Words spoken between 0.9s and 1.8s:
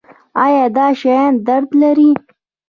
شیان درد